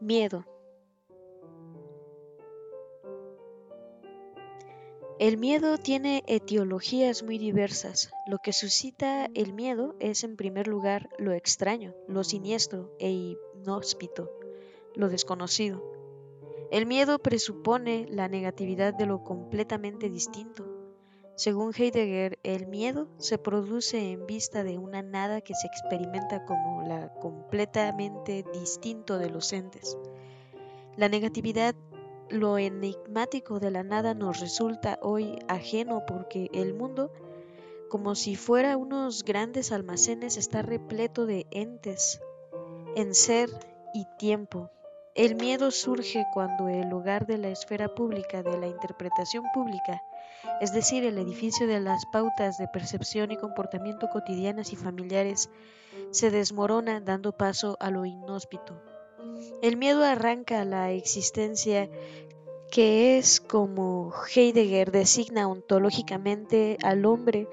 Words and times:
Miedo. 0.00 0.46
El 5.18 5.36
miedo 5.36 5.76
tiene 5.76 6.24
etiologías 6.26 7.22
muy 7.22 7.36
diversas. 7.36 8.10
Lo 8.26 8.38
que 8.38 8.54
suscita 8.54 9.28
el 9.34 9.52
miedo 9.52 9.94
es 10.00 10.24
en 10.24 10.36
primer 10.36 10.66
lugar 10.66 11.10
lo 11.18 11.32
extraño, 11.32 11.94
lo 12.08 12.24
siniestro 12.24 12.96
e 12.98 13.10
inhóspito, 13.10 14.32
lo 14.94 15.10
desconocido. 15.10 15.84
El 16.70 16.86
miedo 16.86 17.18
presupone 17.18 18.06
la 18.08 18.28
negatividad 18.28 18.94
de 18.94 19.04
lo 19.04 19.22
completamente 19.22 20.08
distinto. 20.08 20.79
Según 21.40 21.72
Heidegger, 21.74 22.38
el 22.42 22.66
miedo 22.66 23.08
se 23.16 23.38
produce 23.38 24.12
en 24.12 24.26
vista 24.26 24.62
de 24.62 24.76
una 24.76 25.00
nada 25.00 25.40
que 25.40 25.54
se 25.54 25.68
experimenta 25.68 26.44
como 26.44 26.86
la 26.86 27.14
completamente 27.14 28.44
distinto 28.52 29.16
de 29.16 29.30
los 29.30 29.54
entes. 29.54 29.96
La 30.98 31.08
negatividad 31.08 31.74
lo 32.28 32.58
enigmático 32.58 33.58
de 33.58 33.70
la 33.70 33.82
nada 33.82 34.12
nos 34.12 34.38
resulta 34.38 34.98
hoy 35.00 35.38
ajeno 35.48 36.04
porque 36.06 36.50
el 36.52 36.74
mundo, 36.74 37.10
como 37.88 38.16
si 38.16 38.36
fuera 38.36 38.76
unos 38.76 39.24
grandes 39.24 39.72
almacenes, 39.72 40.36
está 40.36 40.60
repleto 40.60 41.24
de 41.24 41.46
entes 41.52 42.20
en 42.96 43.14
ser 43.14 43.48
y 43.94 44.04
tiempo. 44.18 44.70
El 45.14 45.34
miedo 45.34 45.70
surge 45.70 46.24
cuando 46.32 46.68
el 46.68 46.88
lugar 46.88 47.26
de 47.26 47.36
la 47.36 47.48
esfera 47.48 47.94
pública, 47.94 48.42
de 48.42 48.56
la 48.58 48.68
interpretación 48.68 49.44
pública, 49.52 50.02
es 50.60 50.72
decir, 50.72 51.04
el 51.04 51.18
edificio 51.18 51.66
de 51.66 51.80
las 51.80 52.06
pautas 52.06 52.58
de 52.58 52.68
percepción 52.68 53.32
y 53.32 53.36
comportamiento 53.36 54.08
cotidianas 54.08 54.72
y 54.72 54.76
familiares, 54.76 55.50
se 56.12 56.30
desmorona 56.30 57.00
dando 57.00 57.32
paso 57.32 57.76
a 57.80 57.90
lo 57.90 58.06
inhóspito. 58.06 58.80
El 59.62 59.76
miedo 59.76 60.04
arranca 60.04 60.64
la 60.64 60.92
existencia 60.92 61.90
que 62.70 63.18
es 63.18 63.40
como 63.40 64.12
Heidegger 64.32 64.92
designa 64.92 65.48
ontológicamente 65.48 66.78
al 66.82 67.04
hombre 67.04 67.48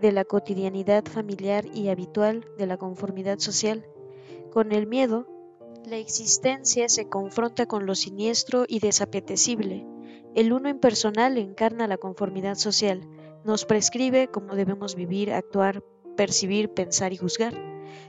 de 0.00 0.12
la 0.12 0.24
cotidianidad 0.24 1.04
familiar 1.04 1.66
y 1.66 1.88
habitual 1.88 2.46
de 2.58 2.66
la 2.66 2.76
conformidad 2.76 3.40
social. 3.40 3.86
Con 4.52 4.72
el 4.72 4.86
miedo, 4.86 5.26
la 5.86 5.96
existencia 5.96 6.88
se 6.88 7.08
confronta 7.08 7.66
con 7.66 7.86
lo 7.86 7.94
siniestro 7.94 8.64
y 8.68 8.78
desapetecible. 8.78 9.86
El 10.34 10.52
uno 10.52 10.68
impersonal 10.68 11.36
encarna 11.38 11.88
la 11.88 11.98
conformidad 11.98 12.54
social, 12.54 13.08
nos 13.44 13.64
prescribe 13.64 14.28
cómo 14.28 14.54
debemos 14.54 14.94
vivir, 14.94 15.32
actuar, 15.32 15.82
percibir, 16.16 16.72
pensar 16.72 17.12
y 17.12 17.16
juzgar. 17.16 17.54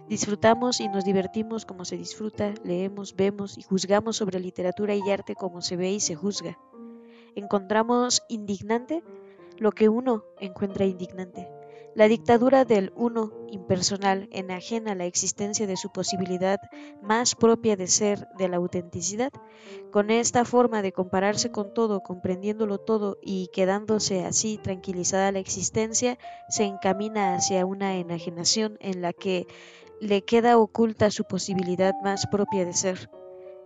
Disfrutamos 0.08 0.80
y 0.80 0.88
nos 0.88 1.04
divertimos 1.04 1.66
como 1.66 1.84
se 1.84 1.98
disfruta, 1.98 2.54
leemos, 2.64 3.16
vemos 3.16 3.58
y 3.58 3.64
juzgamos 3.64 4.18
sobre 4.18 4.40
literatura 4.40 4.96
y 4.96 5.10
arte 5.10 5.36
como 5.36 5.62
se 5.62 5.76
ve 5.76 5.92
y 5.92 6.00
se 6.00 6.16
juzga. 6.16 6.60
Encontramos 7.36 8.22
indignante 8.30 9.04
lo 9.58 9.72
que 9.72 9.90
uno 9.90 10.24
encuentra 10.40 10.86
indignante. 10.86 11.50
La 11.96 12.08
dictadura 12.08 12.66
del 12.66 12.92
uno 12.96 13.32
impersonal 13.52 14.28
enajena 14.32 14.96
la 14.96 15.06
existencia 15.06 15.68
de 15.68 15.78
su 15.78 15.92
posibilidad 15.92 16.60
más 17.04 17.36
propia 17.36 17.76
de 17.76 17.86
ser, 17.86 18.28
de 18.36 18.48
la 18.48 18.58
autenticidad. 18.58 19.32
Con 19.92 20.10
esta 20.10 20.44
forma 20.44 20.82
de 20.82 20.92
compararse 20.92 21.52
con 21.52 21.72
todo, 21.72 22.02
comprendiéndolo 22.02 22.80
todo 22.80 23.20
y 23.22 23.50
quedándose 23.54 24.26
así 24.26 24.58
tranquilizada 24.58 25.32
la 25.32 25.38
existencia, 25.38 26.18
se 26.50 26.64
encamina 26.64 27.36
hacia 27.36 27.64
una 27.64 27.96
enajenación 27.98 28.78
en 28.80 29.04
la 29.04 29.14
que 29.14 29.46
le 30.02 30.24
queda 30.24 30.58
oculta 30.58 31.12
su 31.12 31.26
posibilidad 31.26 31.94
más 32.04 32.26
propia 32.26 32.66
de 32.66 32.74
ser. 32.74 33.12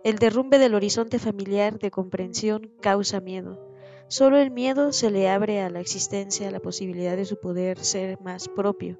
El 0.04 0.18
derrumbe 0.18 0.58
del 0.58 0.74
horizonte 0.74 1.18
familiar 1.18 1.78
de 1.78 1.90
comprensión 1.90 2.70
causa 2.82 3.20
miedo. 3.20 3.67
Solo 4.08 4.38
el 4.38 4.50
miedo 4.50 4.92
se 4.92 5.10
le 5.10 5.28
abre 5.28 5.60
a 5.60 5.68
la 5.68 5.80
existencia 5.80 6.50
la 6.50 6.60
posibilidad 6.60 7.14
de 7.14 7.26
su 7.26 7.38
poder 7.38 7.78
ser 7.84 8.18
más 8.22 8.48
propio. 8.48 8.98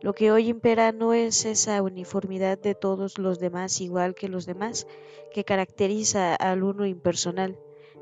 Lo 0.00 0.12
que 0.12 0.30
hoy 0.30 0.48
impera 0.48 0.92
no 0.92 1.14
es 1.14 1.44
esa 1.44 1.82
uniformidad 1.82 2.56
de 2.56 2.76
todos 2.76 3.18
los 3.18 3.40
demás 3.40 3.80
igual 3.80 4.14
que 4.14 4.28
los 4.28 4.46
demás 4.46 4.86
que 5.32 5.42
caracteriza 5.42 6.36
al 6.36 6.62
uno 6.62 6.86
impersonal. 6.86 7.58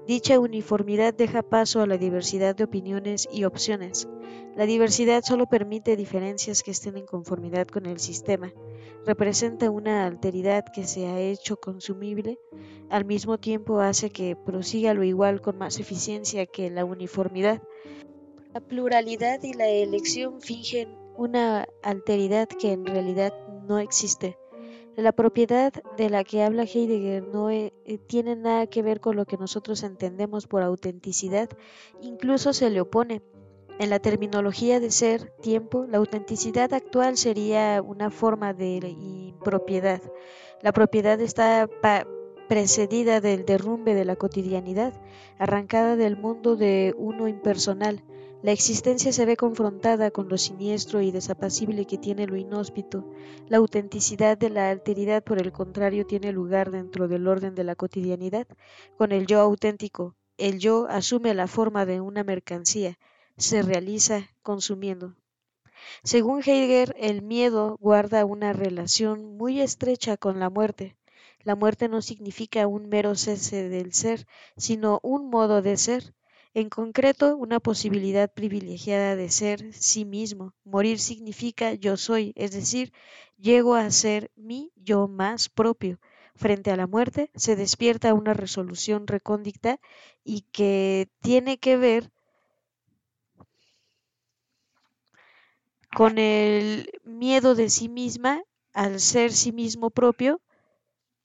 Dicha 0.06 0.38
uniformidad 0.38 1.14
deja 1.14 1.42
paso 1.42 1.80
a 1.80 1.86
la 1.86 1.96
diversidad 1.96 2.54
de 2.54 2.64
opiniones 2.64 3.26
y 3.32 3.44
opciones. 3.44 4.06
La 4.54 4.66
diversidad 4.66 5.22
solo 5.24 5.46
permite 5.46 5.96
diferencias 5.96 6.62
que 6.62 6.72
estén 6.72 6.98
en 6.98 7.06
conformidad 7.06 7.66
con 7.66 7.86
el 7.86 7.98
sistema. 7.98 8.52
Representa 9.06 9.70
una 9.70 10.04
alteridad 10.04 10.66
que 10.74 10.84
se 10.84 11.06
ha 11.06 11.18
hecho 11.20 11.56
consumible, 11.56 12.38
al 12.90 13.06
mismo 13.06 13.38
tiempo 13.38 13.80
hace 13.80 14.10
que 14.10 14.36
prosiga 14.36 14.92
lo 14.92 15.04
igual 15.04 15.40
con 15.40 15.56
más 15.56 15.80
eficiencia 15.80 16.44
que 16.44 16.68
la 16.68 16.84
uniformidad. 16.84 17.62
La 18.52 18.60
pluralidad 18.60 19.42
y 19.42 19.54
la 19.54 19.68
elección 19.68 20.42
fingen 20.42 20.98
una 21.16 21.66
alteridad 21.82 22.46
que 22.46 22.72
en 22.72 22.84
realidad 22.84 23.32
no 23.66 23.78
existe. 23.78 24.36
La 24.96 25.10
propiedad 25.10 25.72
de 25.96 26.08
la 26.08 26.22
que 26.22 26.44
habla 26.44 26.62
Heidegger 26.62 27.26
no 27.26 27.50
eh, 27.50 27.72
eh, 27.84 27.98
tiene 27.98 28.36
nada 28.36 28.68
que 28.68 28.80
ver 28.80 29.00
con 29.00 29.16
lo 29.16 29.26
que 29.26 29.36
nosotros 29.36 29.82
entendemos 29.82 30.46
por 30.46 30.62
autenticidad, 30.62 31.48
incluso 32.00 32.52
se 32.52 32.70
le 32.70 32.80
opone. 32.80 33.20
En 33.80 33.90
la 33.90 33.98
terminología 33.98 34.78
de 34.78 34.92
ser, 34.92 35.30
tiempo, 35.42 35.84
la 35.88 35.98
autenticidad 35.98 36.72
actual 36.72 37.16
sería 37.16 37.82
una 37.82 38.10
forma 38.10 38.54
de 38.54 38.76
impropiedad. 38.88 40.00
La 40.62 40.70
propiedad 40.70 41.20
está 41.20 41.68
precedida 42.48 43.20
del 43.20 43.44
derrumbe 43.44 43.94
de 43.94 44.04
la 44.04 44.14
cotidianidad, 44.14 44.92
arrancada 45.38 45.96
del 45.96 46.16
mundo 46.16 46.54
de 46.54 46.94
uno 46.96 47.26
impersonal, 47.26 48.04
la 48.44 48.52
existencia 48.52 49.10
se 49.10 49.24
ve 49.24 49.38
confrontada 49.38 50.10
con 50.10 50.28
lo 50.28 50.36
siniestro 50.36 51.00
y 51.00 51.10
desapacible 51.10 51.86
que 51.86 51.96
tiene 51.96 52.26
lo 52.26 52.36
inhóspito. 52.36 53.10
La 53.48 53.56
autenticidad 53.56 54.36
de 54.36 54.50
la 54.50 54.68
alteridad, 54.68 55.24
por 55.24 55.40
el 55.40 55.50
contrario, 55.50 56.04
tiene 56.06 56.30
lugar 56.30 56.70
dentro 56.70 57.08
del 57.08 57.26
orden 57.26 57.54
de 57.54 57.64
la 57.64 57.74
cotidianidad. 57.74 58.46
Con 58.98 59.12
el 59.12 59.26
yo 59.26 59.40
auténtico, 59.40 60.14
el 60.36 60.58
yo 60.58 60.86
asume 60.90 61.32
la 61.32 61.46
forma 61.46 61.86
de 61.86 62.02
una 62.02 62.22
mercancía, 62.22 62.98
se 63.38 63.62
realiza 63.62 64.28
consumiendo. 64.42 65.14
Según 66.02 66.42
Heidegger, 66.44 66.94
el 66.98 67.22
miedo 67.22 67.78
guarda 67.80 68.26
una 68.26 68.52
relación 68.52 69.38
muy 69.38 69.62
estrecha 69.62 70.18
con 70.18 70.38
la 70.38 70.50
muerte. 70.50 70.98
La 71.44 71.56
muerte 71.56 71.88
no 71.88 72.02
significa 72.02 72.66
un 72.66 72.90
mero 72.90 73.14
cese 73.14 73.70
del 73.70 73.94
ser, 73.94 74.26
sino 74.58 75.00
un 75.02 75.30
modo 75.30 75.62
de 75.62 75.78
ser 75.78 76.12
en 76.54 76.70
concreto, 76.70 77.36
una 77.36 77.60
posibilidad 77.60 78.32
privilegiada 78.32 79.16
de 79.16 79.28
ser 79.30 79.72
sí 79.74 80.04
mismo. 80.06 80.54
Morir 80.64 80.98
significa 80.98 81.74
yo 81.74 81.96
soy, 81.96 82.32
es 82.36 82.52
decir, 82.52 82.92
llego 83.36 83.74
a 83.74 83.90
ser 83.90 84.30
mi 84.36 84.72
yo 84.76 85.08
más 85.08 85.48
propio. 85.50 85.98
Frente 86.36 86.70
a 86.70 86.76
la 86.76 86.86
muerte 86.86 87.30
se 87.34 87.56
despierta 87.56 88.14
una 88.14 88.34
resolución 88.34 89.06
recóndita 89.06 89.78
y 90.24 90.42
que 90.52 91.08
tiene 91.20 91.58
que 91.58 91.76
ver 91.76 92.10
con 95.96 96.18
el 96.18 96.90
miedo 97.04 97.54
de 97.54 97.70
sí 97.70 97.88
misma 97.88 98.42
al 98.74 99.00
ser 99.00 99.32
sí 99.32 99.50
mismo 99.50 99.88
propio 99.88 100.42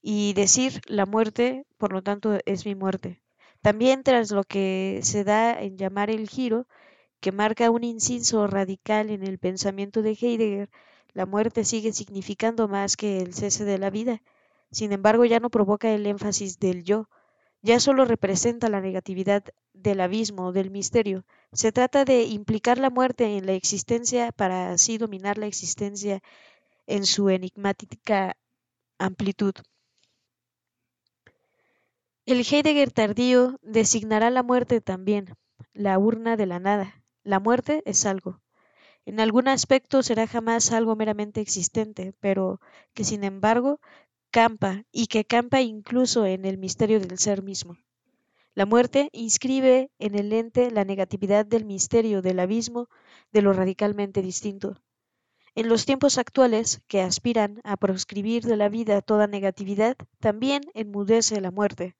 y 0.02 0.34
decir 0.34 0.80
la 0.86 1.06
muerte, 1.06 1.66
por 1.78 1.92
lo 1.92 2.02
tanto, 2.02 2.38
es 2.46 2.66
mi 2.66 2.74
muerte. 2.74 3.19
También 3.62 4.02
tras 4.02 4.30
lo 4.30 4.44
que 4.44 5.00
se 5.02 5.24
da 5.24 5.60
en 5.60 5.76
llamar 5.76 6.10
el 6.10 6.28
giro, 6.28 6.66
que 7.20 7.32
marca 7.32 7.70
un 7.70 7.84
inciso 7.84 8.46
radical 8.46 9.10
en 9.10 9.22
el 9.22 9.38
pensamiento 9.38 10.02
de 10.02 10.12
Heidegger, 10.20 10.70
la 11.12 11.26
muerte 11.26 11.64
sigue 11.64 11.92
significando 11.92 12.68
más 12.68 12.96
que 12.96 13.18
el 13.18 13.34
cese 13.34 13.64
de 13.64 13.78
la 13.78 13.90
vida. 13.90 14.22
Sin 14.70 14.92
embargo, 14.92 15.24
ya 15.24 15.40
no 15.40 15.50
provoca 15.50 15.90
el 15.90 16.06
énfasis 16.06 16.58
del 16.58 16.84
yo, 16.84 17.08
ya 17.62 17.80
solo 17.80 18.04
representa 18.04 18.68
la 18.68 18.80
negatividad 18.80 19.44
del 19.74 20.00
abismo, 20.00 20.52
del 20.52 20.70
misterio. 20.70 21.24
Se 21.52 21.72
trata 21.72 22.04
de 22.04 22.22
implicar 22.22 22.78
la 22.78 22.90
muerte 22.90 23.36
en 23.36 23.46
la 23.46 23.52
existencia 23.52 24.32
para 24.32 24.70
así 24.72 24.96
dominar 24.96 25.36
la 25.36 25.46
existencia 25.46 26.22
en 26.86 27.04
su 27.04 27.28
enigmática 27.28 28.36
amplitud. 28.98 29.54
El 32.26 32.46
Heidegger 32.48 32.92
tardío 32.92 33.58
designará 33.62 34.30
la 34.30 34.44
muerte 34.44 34.80
también, 34.80 35.34
la 35.72 35.98
urna 35.98 36.36
de 36.36 36.46
la 36.46 36.60
nada. 36.60 37.02
La 37.24 37.40
muerte 37.40 37.82
es 37.86 38.06
algo. 38.06 38.40
En 39.04 39.18
algún 39.18 39.48
aspecto 39.48 40.02
será 40.04 40.28
jamás 40.28 40.70
algo 40.70 40.94
meramente 40.94 41.40
existente, 41.40 42.14
pero 42.20 42.60
que 42.94 43.02
sin 43.02 43.24
embargo 43.24 43.80
campa 44.30 44.84
y 44.92 45.08
que 45.08 45.24
campa 45.24 45.60
incluso 45.60 46.24
en 46.24 46.44
el 46.44 46.56
misterio 46.56 47.00
del 47.00 47.18
ser 47.18 47.42
mismo. 47.42 47.78
La 48.54 48.66
muerte 48.66 49.08
inscribe 49.12 49.90
en 49.98 50.14
el 50.14 50.32
ente 50.32 50.70
la 50.70 50.84
negatividad 50.84 51.46
del 51.46 51.64
misterio 51.64 52.22
del 52.22 52.38
abismo 52.38 52.88
de 53.32 53.42
lo 53.42 53.52
radicalmente 53.52 54.22
distinto. 54.22 54.80
En 55.56 55.68
los 55.68 55.84
tiempos 55.84 56.16
actuales, 56.16 56.80
que 56.86 57.00
aspiran 57.00 57.60
a 57.64 57.76
proscribir 57.76 58.44
de 58.44 58.56
la 58.56 58.68
vida 58.68 59.02
toda 59.02 59.26
negatividad, 59.26 59.96
también 60.20 60.62
enmudece 60.74 61.40
la 61.40 61.50
muerte. 61.50 61.96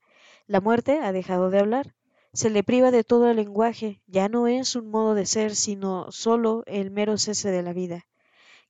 La 0.51 0.61
muerte 0.61 0.99
ha 0.99 1.13
dejado 1.13 1.49
de 1.51 1.61
hablar, 1.61 1.95
se 2.33 2.51
le 2.51 2.65
priva 2.65 2.91
de 2.91 3.05
todo 3.05 3.31
el 3.31 3.37
lenguaje, 3.37 4.03
ya 4.09 4.29
no 4.29 4.49
es 4.49 4.75
un 4.75 4.91
modo 4.91 5.15
de 5.15 5.25
ser, 5.25 5.55
sino 5.55 6.11
solo 6.11 6.65
el 6.67 6.91
mero 6.91 7.19
cese 7.19 7.53
de 7.53 7.63
la 7.63 7.73
vida, 7.73 8.09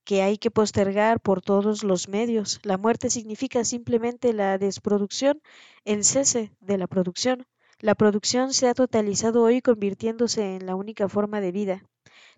que 0.04 0.20
hay 0.20 0.36
que 0.36 0.50
postergar 0.50 1.20
por 1.20 1.40
todos 1.40 1.82
los 1.82 2.06
medios. 2.06 2.60
La 2.64 2.76
muerte 2.76 3.08
significa 3.08 3.64
simplemente 3.64 4.34
la 4.34 4.58
desproducción, 4.58 5.40
el 5.86 6.04
cese 6.04 6.52
de 6.60 6.76
la 6.76 6.86
producción. 6.86 7.46
La 7.78 7.94
producción 7.94 8.52
se 8.52 8.68
ha 8.68 8.74
totalizado 8.74 9.42
hoy 9.42 9.62
convirtiéndose 9.62 10.56
en 10.56 10.66
la 10.66 10.74
única 10.74 11.08
forma 11.08 11.40
de 11.40 11.50
vida. 11.50 11.82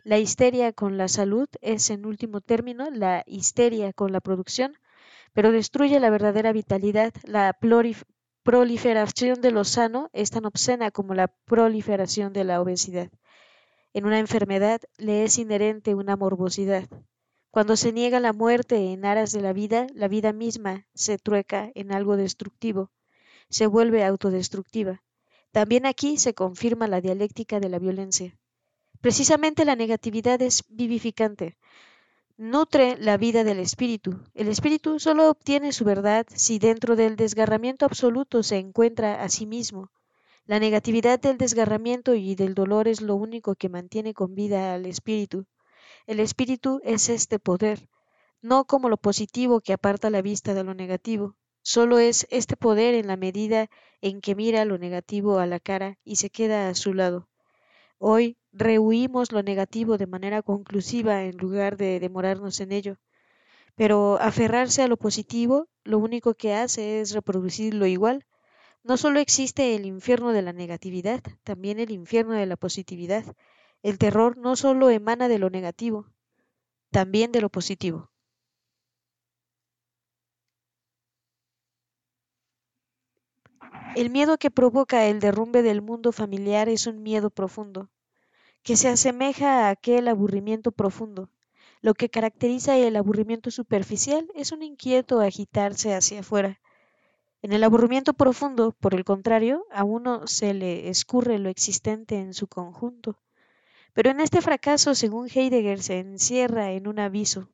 La 0.05 0.21
histeria 0.21 0.73
con 0.73 0.97
la 0.97 1.09
salud 1.09 1.49
es, 1.61 1.91
en 1.91 2.07
último 2.07 2.43
término, 2.43 2.93
la 2.93 3.25
histeria 3.27 3.93
con 3.93 4.13
la 4.13 4.21
producción, 4.21 4.77
pero 5.33 5.51
destruye 5.51 5.99
la 5.99 6.11
verdadera 6.11 6.53
vitalidad, 6.53 7.13
la 7.25 7.53
proliferación 8.43 9.41
de 9.41 9.53
lo 9.53 9.65
sano 9.65 10.11
es 10.13 10.31
tan 10.31 10.45
obscena 10.47 10.91
como 10.91 11.15
la 11.15 11.29
proliferación 11.29 12.33
de 12.33 12.45
la 12.45 12.61
obesidad. 12.61 13.11
En 13.93 14.07
una 14.07 14.19
enfermedad 14.19 14.81
le 14.99 15.25
es 15.25 15.39
inherente 15.39 15.95
una 15.95 16.17
morbosidad. 16.17 16.89
Cuando 17.51 17.77
se 17.77 17.93
niega 17.93 18.19
la 18.19 18.33
muerte 18.33 18.93
en 18.93 19.05
aras 19.05 19.33
de 19.33 19.43
la 19.43 19.53
vida, 19.53 19.87
la 19.95 20.09
vida 20.09 20.33
misma 20.33 20.87
se 20.95 21.19
trueca 21.19 21.71
en 21.75 21.93
algo 21.93 22.17
destructivo, 22.17 22.91
se 23.51 23.67
vuelve 23.67 24.05
autodestructiva. 24.05 25.03
También 25.53 25.85
aquí 25.85 26.17
se 26.17 26.33
confirma 26.33 26.89
la 26.89 27.03
dialéctica 27.03 27.61
de 27.61 27.69
la 27.69 27.79
violencia. 27.79 28.39
Precisamente 29.03 29.67
la 29.67 29.77
negatividad 29.77 30.41
es 30.41 30.65
vivificante. 30.69 31.59
Nutre 32.39 32.97
la 32.99 33.19
vida 33.19 33.45
del 33.45 33.59
espíritu. 33.59 34.19
El 34.35 34.49
espíritu 34.49 34.99
solo 34.99 35.29
obtiene 35.29 35.71
su 35.73 35.85
verdad 35.85 36.27
si 36.35 36.59
dentro 36.59 36.97
del 36.97 37.15
desgarramiento 37.17 37.85
absoluto 37.85 38.43
se 38.43 38.57
encuentra 38.57 39.23
a 39.23 39.29
sí 39.29 39.45
mismo. 39.45 39.91
La 40.47 40.59
negatividad 40.59 41.21
del 41.21 41.37
desgarramiento 41.37 42.15
y 42.15 42.35
del 42.35 42.55
dolor 42.55 42.89
es 42.89 43.01
lo 43.03 43.17
único 43.17 43.55
que 43.55 43.69
mantiene 43.69 44.15
con 44.15 44.35
vida 44.35 44.75
al 44.75 44.87
espíritu. 44.87 45.47
El 46.07 46.21
espíritu 46.21 46.81
es 46.85 47.11
este 47.11 47.39
poder, 47.39 47.89
no 48.41 48.65
como 48.65 48.89
lo 48.89 48.97
positivo 48.97 49.61
que 49.61 49.75
aparta 49.75 50.11
la 50.11 50.23
vista 50.23 50.55
de 50.55 50.65
lo 50.65 50.75
negativo. 50.75 51.37
Solo 51.61 51.99
es 51.99 52.27
este 52.31 52.57
poder 52.57 52.95
en 52.95 53.07
la 53.07 53.17
medida 53.17 53.69
en 54.01 54.21
que 54.21 54.35
mira 54.35 54.65
lo 54.65 54.79
negativo 54.79 55.39
a 55.39 55.47
la 55.47 55.61
cara 55.61 55.99
y 56.03 56.17
se 56.17 56.31
queda 56.31 56.69
a 56.69 56.75
su 56.75 56.95
lado. 56.95 57.29
Hoy 57.99 58.37
rehuimos 58.53 59.33
lo 59.33 59.43
negativo 59.43 59.99
de 59.99 60.07
manera 60.07 60.43
conclusiva 60.43 61.25
en 61.25 61.37
lugar 61.37 61.77
de 61.77 62.01
demorarnos 62.01 62.61
en 62.61 62.73
ello. 62.73 62.97
Pero 63.77 64.19
aferrarse 64.21 64.83
a 64.83 64.89
lo 64.89 64.97
positivo 64.97 65.69
lo 65.85 65.99
único 65.99 66.35
que 66.35 66.55
hace 66.55 67.01
es 67.01 67.13
reproducir 67.13 67.75
lo 67.75 67.87
igual. 67.87 68.27
No 68.85 68.97
solo 68.97 69.21
existe 69.21 69.77
el 69.77 69.87
infierno 69.87 70.33
de 70.33 70.43
la 70.43 70.53
negatividad, 70.53 71.23
también 71.45 71.81
el 71.81 71.91
infierno 71.91 72.35
de 72.35 72.47
la 72.47 72.57
positividad. 72.57 73.25
El 73.83 73.99
terror 73.99 74.37
no 74.39 74.57
solo 74.57 74.91
emana 74.91 75.29
de 75.29 75.39
lo 75.39 75.51
negativo, 75.51 76.07
también 76.91 77.33
de 77.33 77.41
lo 77.41 77.51
positivo. 77.51 78.11
El 83.95 84.11
miedo 84.11 84.37
que 84.37 84.51
provoca 84.51 85.07
el 85.07 85.19
derrumbe 85.19 85.63
del 85.63 85.81
mundo 85.81 86.13
familiar 86.13 86.69
es 86.69 86.87
un 86.87 87.03
miedo 87.03 87.31
profundo, 87.31 87.89
que 88.63 88.77
se 88.77 88.89
asemeja 88.89 89.67
a 89.67 89.71
aquel 89.71 90.09
aburrimiento 90.09 90.73
profundo. 90.73 91.29
Lo 91.81 91.95
que 91.95 92.09
caracteriza 92.09 92.77
el 92.77 92.97
aburrimiento 92.97 93.51
superficial 93.51 94.31
es 94.35 94.53
un 94.53 94.63
inquieto 94.63 95.21
agitarse 95.21 95.95
hacia 95.95 96.21
afuera. 96.21 96.61
En 97.43 97.53
el 97.53 97.65
aburrimiento 97.65 98.15
profundo, 98.15 98.71
por 98.79 98.95
el 98.95 99.05
contrario, 99.05 99.67
a 99.73 99.83
uno 99.83 100.29
se 100.29 100.55
le 100.55 100.89
escurre 100.89 101.41
lo 101.41 101.49
existente 101.49 102.21
en 102.21 102.35
su 102.35 102.47
conjunto. 102.47 103.19
Pero 103.95 104.11
en 104.11 104.21
este 104.21 104.41
fracaso, 104.41 104.95
según 104.95 105.29
Heidegger, 105.29 105.83
se 105.83 105.99
encierra 105.99 106.71
en 106.71 106.87
un 106.87 107.01
aviso, 107.01 107.51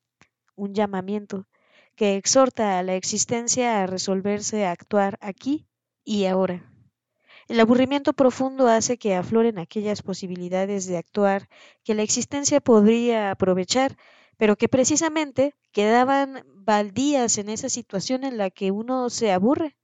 un 0.57 0.75
llamamiento, 0.75 1.47
que 1.97 2.17
exhorta 2.17 2.79
a 2.79 2.83
la 2.83 2.97
existencia 2.97 3.83
a 3.83 3.87
resolverse 3.87 4.67
a 4.67 4.73
actuar 4.73 5.19
aquí 5.23 5.67
y 6.05 6.27
ahora. 6.27 6.71
El 7.49 7.61
aburrimiento 7.61 8.13
profundo 8.13 8.69
hace 8.69 8.99
que 8.99 9.15
afloren 9.15 9.59
aquellas 9.59 10.03
posibilidades 10.03 10.87
de 10.87 10.99
actuar 10.99 11.49
que 11.83 11.95
la 11.95 12.03
existencia 12.03 12.61
podría 12.61 13.31
aprovechar, 13.31 13.97
pero 14.37 14.57
que 14.57 14.69
precisamente 14.69 15.55
quedaban 15.73 16.45
baldías 16.55 17.39
en 17.39 17.49
esa 17.49 17.71
situación 17.71 18.25
en 18.25 18.37
la 18.37 18.51
que 18.51 18.71
uno 18.71 19.09
se 19.09 19.33
aburre. 19.33 19.79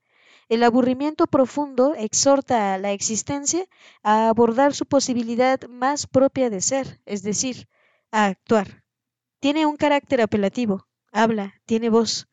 El 0.50 0.62
aburrimiento 0.62 1.26
profundo 1.26 1.94
exhorta 1.96 2.74
a 2.74 2.78
la 2.78 2.92
existencia 2.92 3.66
a 4.02 4.28
abordar 4.28 4.74
su 4.74 4.84
posibilidad 4.84 5.58
más 5.66 6.06
propia 6.06 6.50
de 6.50 6.60
ser, 6.60 7.00
es 7.06 7.22
decir, 7.22 7.66
a 8.10 8.26
actuar. 8.26 8.84
Tiene 9.40 9.64
un 9.64 9.76
carácter 9.76 10.20
apelativo, 10.20 10.86
habla, 11.12 11.54
tiene 11.64 11.88
voz, 11.88 12.28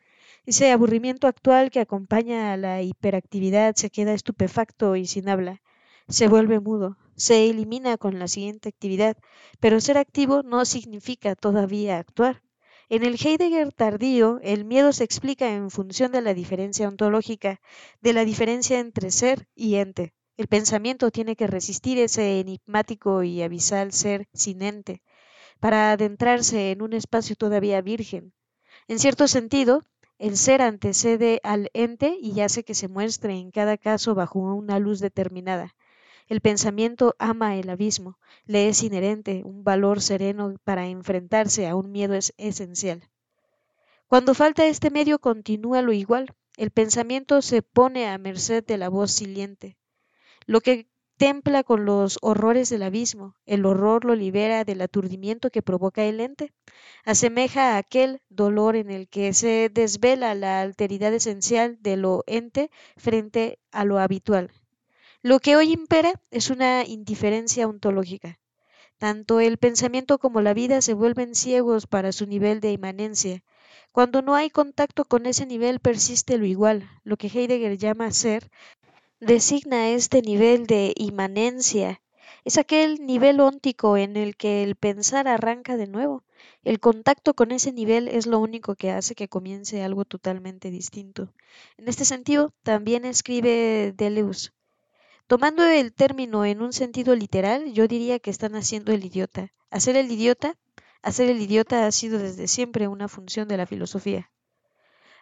ese 0.52 0.70
aburrimiento 0.70 1.28
actual 1.28 1.72
que 1.72 1.80
acompaña 1.80 2.52
a 2.52 2.58
la 2.58 2.82
hiperactividad 2.82 3.74
se 3.76 3.90
queda 3.90 4.14
estupefacto 4.14 4.98
y 4.98 5.06
sin 5.08 5.30
habla, 5.30 5.62
se 6.10 6.28
vuelve 6.28 6.60
mudo, 6.60 6.98
se 7.16 7.50
elimina 7.50 7.96
con 7.96 8.20
la 8.20 8.28
siguiente 8.28 8.68
actividad, 8.68 9.16
pero 9.62 9.80
ser 9.80 9.98
activo 9.98 10.44
no 10.44 10.66
significa 10.66 11.36
todavía 11.36 12.00
actuar. 12.00 12.44
En 12.90 13.06
el 13.06 13.14
Heidegger 13.14 13.72
tardío, 13.72 14.42
el 14.44 14.66
miedo 14.66 14.92
se 14.92 15.06
explica 15.06 15.54
en 15.54 15.72
función 15.72 16.12
de 16.12 16.22
la 16.22 16.34
diferencia 16.34 16.90
ontológica, 16.90 17.62
de 18.02 18.12
la 18.12 18.26
diferencia 18.26 18.80
entre 18.80 19.10
ser 19.12 19.48
y 19.56 19.76
ente. 19.76 20.14
El 20.36 20.48
pensamiento 20.48 21.12
tiene 21.12 21.38
que 21.38 21.48
resistir 21.48 21.98
ese 21.98 22.42
enigmático 22.42 23.24
y 23.24 23.42
abisal 23.42 23.94
ser 23.94 24.28
sin 24.34 24.64
ente, 24.64 25.02
para 25.62 25.94
adentrarse 25.94 26.72
en 26.72 26.82
un 26.82 26.92
espacio 26.92 27.38
todavía 27.38 27.80
virgen. 27.80 28.34
En 28.90 29.00
cierto 29.00 29.30
sentido, 29.30 29.86
el 30.22 30.38
ser 30.38 30.62
antecede 30.62 31.40
al 31.42 31.72
ente 31.74 32.16
y 32.22 32.42
hace 32.42 32.64
que 32.64 32.76
se 32.76 32.88
muestre 32.88 33.34
en 33.34 33.50
cada 33.50 33.76
caso 33.76 34.14
bajo 34.14 34.38
una 34.38 34.78
luz 34.78 35.00
determinada. 35.00 35.76
El 36.28 36.42
pensamiento 36.42 37.16
ama 37.18 37.56
el 37.56 37.72
abismo, 37.72 38.20
le 38.46 38.70
es 38.70 38.84
inherente 38.84 39.42
un 39.44 39.64
valor 39.64 40.00
sereno 40.00 40.54
para 40.64 40.86
enfrentarse 40.86 41.68
a 41.68 41.76
un 41.76 41.92
miedo 41.92 42.14
es 42.14 42.36
esencial. 42.38 43.10
Cuando 44.06 44.36
falta 44.36 44.68
este 44.68 44.92
medio 44.92 45.18
continúa 45.18 45.82
lo 45.82 45.92
igual, 45.92 46.36
el 46.56 46.70
pensamiento 46.70 47.42
se 47.42 47.64
pone 47.64 48.08
a 48.08 48.20
merced 48.20 48.64
de 48.64 48.78
la 48.78 48.90
voz 48.90 49.10
siliente. 49.10 49.76
Lo 50.46 50.62
que 50.62 50.91
templa 51.22 51.64
con 51.64 51.86
los 51.86 52.18
horrores 52.24 52.72
del 52.72 52.82
abismo, 52.82 53.36
el 53.46 53.68
horror 53.68 54.06
lo 54.06 54.16
libera 54.16 54.64
del 54.64 54.82
aturdimiento 54.82 55.52
que 55.52 55.62
provoca 55.62 56.04
el 56.04 56.20
ente, 56.20 56.52
asemeja 57.06 57.76
a 57.76 57.78
aquel 57.78 58.24
dolor 58.30 58.76
en 58.76 58.90
el 58.90 59.08
que 59.08 59.32
se 59.34 59.70
desvela 59.72 60.34
la 60.34 60.62
alteridad 60.62 61.14
esencial 61.14 61.78
de 61.80 61.96
lo 61.96 62.24
ente 62.26 62.72
frente 62.98 63.60
a 63.72 63.86
lo 63.86 64.00
habitual. 64.00 64.50
Lo 65.22 65.40
que 65.40 65.56
hoy 65.56 65.72
impera 65.72 66.20
es 66.32 66.50
una 66.50 66.86
indiferencia 66.88 67.68
ontológica. 67.68 68.40
Tanto 68.98 69.40
el 69.40 69.60
pensamiento 69.60 70.18
como 70.18 70.42
la 70.42 70.56
vida 70.56 70.82
se 70.82 70.96
vuelven 70.96 71.36
ciegos 71.36 71.86
para 71.86 72.14
su 72.14 72.26
nivel 72.26 72.62
de 72.62 72.72
inmanencia. 72.72 73.44
Cuando 73.92 74.24
no 74.24 74.34
hay 74.34 74.50
contacto 74.50 75.06
con 75.06 75.28
ese 75.28 75.46
nivel 75.46 75.82
persiste 75.82 76.40
lo 76.40 76.46
igual, 76.46 76.90
lo 77.04 77.18
que 77.18 77.28
Heidegger 77.28 77.78
llama 77.78 78.10
ser, 78.10 78.50
designa 79.22 79.90
este 79.90 80.24
nivel 80.24 80.66
de 80.66 80.94
inmanencia. 80.98 82.02
Es 82.44 82.58
aquel 82.58 83.06
nivel 83.06 83.40
óntico 83.40 83.96
en 83.96 84.18
el 84.18 84.36
que 84.36 84.64
el 84.64 84.76
pensar 84.76 85.28
arranca 85.28 85.78
de 85.78 85.86
nuevo. 85.86 86.24
El 86.64 86.80
contacto 86.80 87.36
con 87.36 87.52
ese 87.52 87.72
nivel 87.72 88.08
es 88.08 88.26
lo 88.26 88.40
único 88.40 88.74
que 88.76 88.90
hace 88.90 89.14
que 89.14 89.28
comience 89.28 89.84
algo 89.84 90.06
totalmente 90.06 90.72
distinto. 90.72 91.32
En 91.78 91.88
este 91.88 92.04
sentido, 92.04 92.52
también 92.64 93.06
escribe 93.06 93.94
Deleuze. 93.96 94.50
Tomando 95.28 95.64
el 95.64 95.94
término 95.94 96.44
en 96.44 96.64
un 96.64 96.74
sentido 96.74 97.16
literal, 97.16 97.74
yo 97.74 97.88
diría 97.88 98.18
que 98.18 98.32
están 98.32 98.56
haciendo 98.56 98.92
el 98.92 99.06
idiota. 99.06 99.54
Hacer 99.70 99.98
el 99.98 100.12
idiota, 100.12 100.58
hacer 101.04 101.30
el 101.30 101.40
idiota 101.40 101.86
ha 101.86 101.92
sido 101.92 102.18
desde 102.18 102.48
siempre 102.48 102.88
una 102.88 103.08
función 103.08 103.48
de 103.48 103.58
la 103.58 103.68
filosofía. 103.68 104.32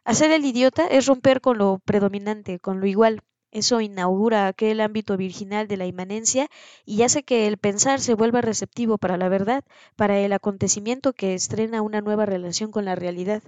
Hacer 0.06 0.32
el 0.32 0.46
idiota 0.46 0.88
es 0.88 1.06
romper 1.06 1.42
con 1.42 1.58
lo 1.58 1.80
predominante, 1.84 2.60
con 2.60 2.80
lo 2.80 2.88
igual, 2.88 3.24
eso 3.52 3.82
inaugura 3.82 4.48
aquel 4.48 4.82
ámbito 4.82 5.18
virginal 5.18 5.68
de 5.68 5.78
la 5.78 5.86
inmanencia 5.86 6.50
y 6.86 7.04
hace 7.04 7.24
que 7.24 7.48
el 7.48 7.58
pensar 7.58 8.00
se 8.00 8.14
vuelva 8.14 8.42
receptivo 8.42 8.98
para 8.98 9.18
la 9.18 9.30
verdad, 9.30 9.64
para 9.96 10.20
el 10.20 10.34
acontecimiento 10.34 11.14
que 11.14 11.34
estrena 11.34 11.82
una 11.82 12.02
nueva 12.02 12.26
relación 12.26 12.72
con 12.72 12.86
la 12.86 12.96
realidad. 12.96 13.44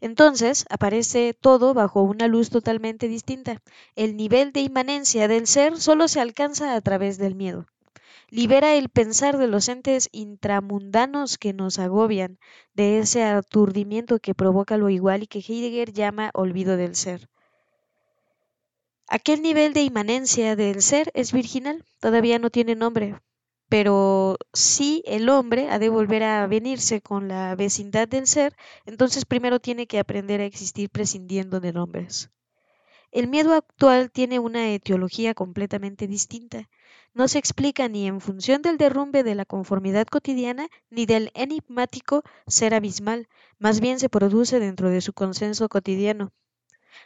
Entonces 0.00 0.64
aparece 0.70 1.34
todo 1.34 1.74
bajo 1.74 2.02
una 2.02 2.28
luz 2.28 2.50
totalmente 2.50 3.08
distinta. 3.08 3.62
El 3.94 4.16
nivel 4.16 4.52
de 4.52 4.60
inmanencia 4.60 5.28
del 5.28 5.46
ser 5.46 5.78
solo 5.78 6.08
se 6.08 6.20
alcanza 6.20 6.74
a 6.74 6.80
través 6.80 7.18
del 7.18 7.34
miedo. 7.34 7.66
libera 8.30 8.74
el 8.74 8.88
pensar 8.88 9.36
de 9.38 9.48
los 9.48 9.68
entes 9.68 10.08
intramundanos 10.12 11.38
que 11.38 11.52
nos 11.52 11.78
agobian, 11.80 12.38
de 12.74 12.98
ese 13.00 13.24
aturdimiento 13.24 14.18
que 14.20 14.34
provoca 14.34 14.76
lo 14.76 14.90
igual 14.90 15.24
y 15.24 15.26
que 15.26 15.40
Heidegger 15.40 15.92
llama 15.92 16.30
olvido 16.34 16.76
del 16.76 16.94
ser. 16.94 17.28
Aquel 19.08 19.40
nivel 19.40 19.72
de 19.72 19.82
inmanencia 19.82 20.56
del 20.56 20.82
ser 20.82 21.12
es 21.14 21.32
virginal, 21.32 21.84
todavía 22.00 22.40
no 22.40 22.50
tiene 22.50 22.74
nombre, 22.74 23.20
pero 23.68 24.36
si 24.52 25.02
el 25.06 25.28
hombre 25.28 25.68
ha 25.70 25.78
de 25.78 25.88
volver 25.88 26.24
a 26.24 26.46
venirse 26.48 27.00
con 27.00 27.28
la 27.28 27.54
vecindad 27.54 28.08
del 28.08 28.26
ser, 28.26 28.56
entonces 28.84 29.24
primero 29.24 29.60
tiene 29.60 29.86
que 29.86 30.00
aprender 30.00 30.40
a 30.40 30.44
existir 30.44 30.90
prescindiendo 30.90 31.60
de 31.60 31.72
nombres. 31.72 32.30
El 33.12 33.28
miedo 33.28 33.54
actual 33.54 34.10
tiene 34.10 34.40
una 34.40 34.70
etiología 34.72 35.34
completamente 35.34 36.08
distinta. 36.08 36.68
No 37.14 37.28
se 37.28 37.38
explica 37.38 37.88
ni 37.88 38.08
en 38.08 38.20
función 38.20 38.60
del 38.60 38.76
derrumbe 38.76 39.22
de 39.22 39.36
la 39.36 39.44
conformidad 39.44 40.06
cotidiana 40.08 40.68
ni 40.90 41.06
del 41.06 41.30
enigmático 41.34 42.24
ser 42.46 42.74
abismal, 42.74 43.28
más 43.58 43.80
bien 43.80 44.00
se 44.00 44.08
produce 44.08 44.58
dentro 44.58 44.90
de 44.90 45.00
su 45.00 45.12
consenso 45.12 45.68
cotidiano. 45.68 46.32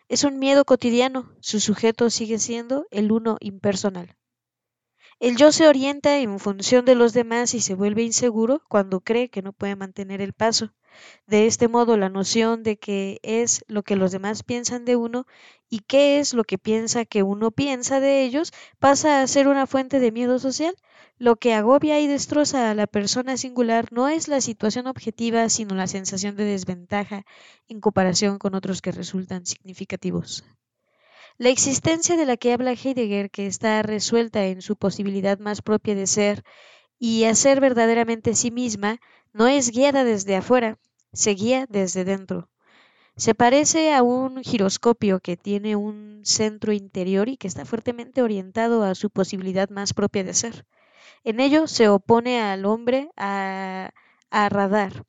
Es 0.09 0.25
un 0.25 0.39
miedo 0.39 0.65
cotidiano, 0.65 1.35
su 1.41 1.61
sujeto 1.61 2.11
sigue 2.11 2.39
siendo 2.39 2.87
el 2.91 3.13
uno 3.13 3.37
impersonal. 3.41 4.17
El 5.21 5.37
yo 5.37 5.53
se 5.53 5.69
orienta 5.69 6.19
en 6.19 6.39
función 6.39 6.85
de 6.85 6.95
los 6.95 7.13
demás 7.13 7.55
y 7.55 7.61
se 7.61 7.75
vuelve 7.75 8.03
inseguro 8.03 8.63
cuando 8.69 9.01
cree 9.01 9.29
que 9.29 9.43
no 9.43 9.53
puede 9.53 9.77
mantener 9.77 10.21
el 10.21 10.33
paso. 10.33 10.73
De 11.27 11.47
este 11.47 11.69
modo, 11.69 11.97
la 11.97 12.09
noción 12.09 12.63
de 12.63 12.79
qué 12.79 13.21
es 13.23 13.65
lo 13.69 13.83
que 13.83 13.97
los 13.97 14.13
demás 14.13 14.43
piensan 14.43 14.85
de 14.85 14.97
uno 14.97 15.27
y 15.69 15.81
qué 15.81 16.19
es 16.19 16.35
lo 16.35 16.45
que 16.45 16.59
piensa 16.59 17.05
que 17.05 17.23
uno 17.23 17.51
piensa 17.51 18.01
de 18.01 18.25
ellos 18.25 18.53
pasa 18.79 19.23
a 19.23 19.27
ser 19.27 19.49
una 19.49 19.67
fuente 19.67 20.01
de 20.01 20.13
miedo 20.13 20.39
social. 20.39 20.75
Lo 21.19 21.37
que 21.37 21.55
agobia 21.55 22.01
y 22.01 22.07
destroza 22.07 22.71
a 22.71 22.75
la 22.75 22.87
persona 22.87 23.37
singular 23.37 23.93
no 23.93 24.09
es 24.09 24.27
la 24.27 24.41
situación 24.41 24.87
objetiva, 24.87 25.49
sino 25.49 25.75
la 25.75 25.87
sensación 25.87 26.35
de 26.37 26.45
desventaja 26.45 27.25
en 27.69 27.81
comparación 27.81 28.39
con 28.39 28.55
otros 28.55 28.83
que 28.83 28.91
resultan 28.93 29.47
significativos. 29.47 30.45
La 31.37 31.49
existencia 31.49 32.17
de 32.17 32.27
la 32.27 32.37
que 32.37 32.53
habla 32.53 32.73
Heidegger, 32.73 33.31
que 33.31 33.47
está 33.47 33.83
resuelta 33.83 34.45
en 34.47 34.61
su 34.61 34.77
posibilidad 34.77 35.39
más 35.39 35.63
propia 35.63 35.95
de 35.95 36.07
ser 36.07 36.43
y 37.01 37.25
hacer 37.25 37.61
verdaderamente 37.61 38.37
sí 38.37 38.53
misma, 38.53 39.01
no 39.33 39.49
es 39.49 39.73
guiada 39.73 40.05
desde 40.05 40.37
afuera, 40.37 40.79
se 41.13 41.33
guía 41.33 41.67
desde 41.69 42.05
dentro. 42.05 42.49
Se 43.17 43.35
parece 43.35 43.93
a 43.93 44.03
un 44.03 44.43
giroscopio 44.45 45.21
que 45.21 45.37
tiene 45.37 45.77
un 45.77 46.21
centro 46.25 46.73
interior 46.73 47.29
y 47.29 47.37
que 47.37 47.49
está 47.49 47.65
fuertemente 47.65 48.23
orientado 48.23 48.85
a 48.85 48.95
su 48.95 49.11
posibilidad 49.11 49.69
más 49.71 49.95
propia 49.95 50.25
de 50.25 50.35
ser. 50.35 50.67
En 51.25 51.41
ello 51.41 51.67
se 51.67 51.89
opone 51.89 52.41
al 52.41 52.67
hombre 52.67 53.11
a, 53.17 53.91
a 54.31 54.49
radar, 54.49 55.05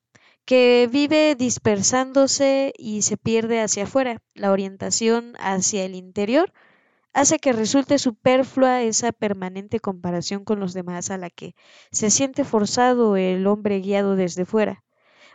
que 0.45 0.89
vive 0.91 1.36
dispersándose 1.36 2.74
y 2.77 3.01
se 3.03 3.17
pierde 3.17 3.62
hacia 3.62 3.83
afuera. 3.83 4.21
La 4.33 4.51
orientación 4.51 5.33
hacia 5.39 5.83
el 5.83 5.95
interior 5.95 6.53
hace 7.13 7.39
que 7.39 7.53
resulte 7.53 7.97
superflua 7.99 8.81
esa 8.83 9.11
permanente 9.11 9.79
comparación 9.79 10.43
con 10.43 10.59
los 10.59 10.73
demás 10.73 11.09
a 11.11 11.17
la 11.17 11.29
que 11.29 11.55
se 11.91 12.09
siente 12.09 12.43
forzado 12.43 13.17
el 13.17 13.47
hombre 13.47 13.79
guiado 13.79 14.15
desde 14.15 14.45
fuera. 14.45 14.83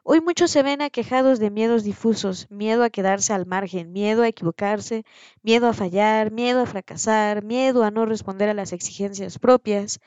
Hoy 0.09 0.21
muchos 0.21 0.53
se 0.53 0.63
ven 0.63 0.83
aquejados 0.83 1.41
de 1.41 1.51
miedos 1.51 1.83
difusos, 1.83 2.47
miedo 2.49 2.85
a 2.85 2.91
quedarse 2.91 3.33
al 3.33 3.45
margen, 3.45 3.93
miedo 3.93 4.23
a 4.23 4.29
equivocarse, 4.29 5.05
miedo 5.43 5.67
a 5.67 5.73
fallar, 5.73 6.31
miedo 6.31 6.63
a 6.63 6.67
fracasar, 6.67 7.43
miedo 7.43 7.83
a 7.83 7.91
no 7.91 8.07
responder 8.07 8.49
a 8.49 8.55
las 8.55 8.73
exigencias 8.73 9.41
propias, 9.41 9.99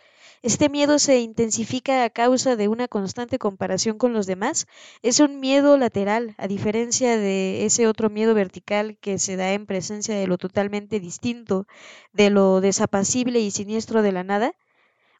este 0.41 0.69
miedo 0.69 0.99
se 0.99 1.19
intensifica 1.19 2.05
a 2.05 2.09
causa 2.09 2.55
de 2.55 2.69
una 2.69 2.87
constante 2.87 3.39
comparación 3.39 3.97
con 3.97 4.13
los 4.13 4.25
demás. 4.25 4.67
Es 5.01 5.19
un 5.19 5.41
miedo 5.41 5.77
lateral, 5.77 6.33
a 6.37 6.47
diferencia 6.47 7.17
de 7.17 7.65
ese 7.65 7.85
otro 7.85 8.09
miedo 8.09 8.33
vertical 8.33 8.97
que 9.01 9.19
se 9.19 9.35
da 9.35 9.51
en 9.51 9.65
presencia 9.65 10.15
de 10.15 10.27
lo 10.27 10.37
totalmente 10.37 11.01
distinto, 11.01 11.67
de 12.13 12.29
lo 12.29 12.61
desapacible 12.61 13.41
y 13.41 13.51
siniestro 13.51 14.01
de 14.01 14.13
la 14.13 14.23
nada. 14.23 14.53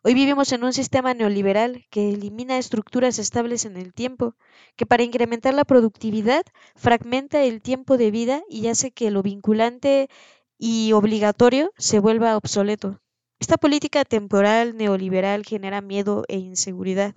Hoy 0.01 0.13
vivimos 0.13 0.53
en 0.53 0.63
un 0.63 0.71
sistema 0.71 1.13
neoliberal 1.13 1.85
que 1.89 2.09
elimina 2.11 2.57
estructuras 2.57 3.19
estables 3.19 3.65
en 3.65 3.75
el 3.75 3.93
tiempo, 3.93 4.33
que 4.77 4.85
para 4.85 5.03
incrementar 5.03 5.53
la 5.53 5.65
productividad 5.65 6.43
fragmenta 6.75 7.43
el 7.43 7.61
tiempo 7.61 7.97
de 7.97 8.09
vida 8.09 8.41
y 8.49 8.67
hace 8.67 8.91
que 8.91 9.11
lo 9.11 9.21
vinculante 9.23 10.09
y 10.57 10.93
obligatorio 10.93 11.73
se 11.77 11.99
vuelva 11.99 12.37
obsoleto. 12.37 13.01
Esta 13.39 13.57
política 13.57 14.05
temporal 14.05 14.77
neoliberal 14.77 15.45
genera 15.45 15.81
miedo 15.81 16.23
e 16.29 16.37
inseguridad, 16.37 17.13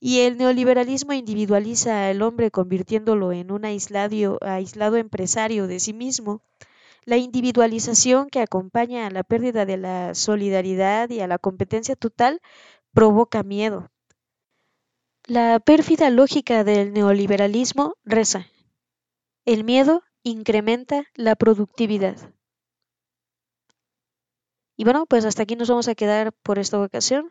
y 0.00 0.20
el 0.20 0.38
neoliberalismo 0.38 1.12
individualiza 1.12 2.08
al 2.08 2.22
hombre 2.22 2.50
convirtiéndolo 2.50 3.32
en 3.32 3.50
un 3.50 3.66
aislado, 3.66 4.96
empresario 4.96 5.66
de 5.66 5.78
sí 5.78 5.92
mismo. 5.92 6.40
La 7.04 7.16
individualización 7.16 8.28
que 8.28 8.40
acompaña 8.40 9.06
a 9.06 9.10
la 9.10 9.22
pérdida 9.22 9.64
de 9.64 9.76
la 9.76 10.14
solidaridad 10.14 11.10
y 11.10 11.20
a 11.20 11.26
la 11.26 11.38
competencia 11.38 11.96
total 11.96 12.40
provoca 12.92 13.42
miedo. 13.42 13.90
La 15.26 15.60
pérfida 15.60 16.10
lógica 16.10 16.64
del 16.64 16.92
neoliberalismo 16.92 17.94
reza. 18.04 18.46
El 19.44 19.64
miedo 19.64 20.02
incrementa 20.22 21.04
la 21.14 21.36
productividad. 21.36 22.16
Y 24.76 24.84
bueno, 24.84 25.06
pues 25.06 25.24
hasta 25.24 25.42
aquí 25.42 25.54
nos 25.54 25.68
vamos 25.68 25.88
a 25.88 25.94
quedar 25.94 26.32
por 26.32 26.58
esta 26.58 26.80
ocasión. 26.80 27.30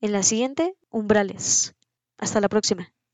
En 0.00 0.12
la 0.12 0.22
siguiente, 0.22 0.76
umbrales. 0.90 1.74
Hasta 2.16 2.40
la 2.40 2.48
próxima. 2.48 2.94